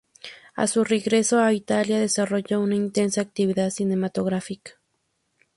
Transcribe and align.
A 0.55 0.65
su 0.65 0.83
regreso 0.83 1.37
a 1.39 1.53
Italia, 1.53 1.99
desarrolló 1.99 2.59
una 2.59 2.73
intensa 2.73 3.21
actividad 3.21 3.69
cinematográfica. 3.69 4.71